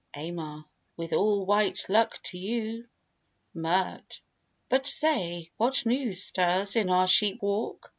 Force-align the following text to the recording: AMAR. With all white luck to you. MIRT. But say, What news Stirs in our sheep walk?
AMAR. 0.15 0.65
With 0.97 1.13
all 1.13 1.45
white 1.45 1.85
luck 1.87 2.19
to 2.23 2.35
you. 2.39 2.87
MIRT. 3.53 4.21
But 4.67 4.87
say, 4.87 5.51
What 5.57 5.85
news 5.85 6.23
Stirs 6.23 6.75
in 6.75 6.89
our 6.89 7.05
sheep 7.05 7.39
walk? 7.43 7.87